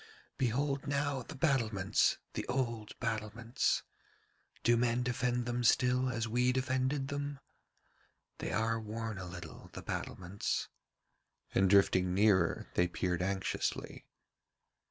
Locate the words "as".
6.09-6.27